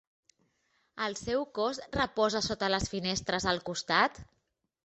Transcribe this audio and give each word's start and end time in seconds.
El 1.07 1.17
seu 1.19 1.45
cos 1.59 1.81
reposa 1.97 2.43
sota 2.47 2.71
les 2.75 2.91
finestres 2.97 3.49
al 3.53 3.63
costat? 3.69 4.19